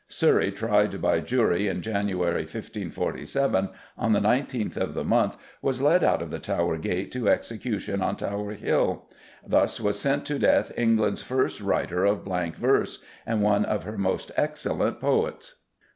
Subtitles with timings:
[0.07, 3.69] Surrey, tried by jury in January 1547,
[3.99, 8.01] on the 19th of the month was led out of the Tower gate to execution
[8.01, 9.05] on Tower Hill.
[9.45, 13.95] Thus was sent to death England's first writer of blank verse and one of her
[13.95, 15.57] most excellent poets.